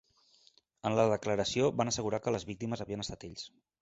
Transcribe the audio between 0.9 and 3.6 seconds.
la declaració van assegurar que les víctimes havien estat ells.